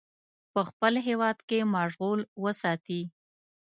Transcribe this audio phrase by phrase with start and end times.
[0.53, 3.01] په خپل هیواد کې مشغول وساتي.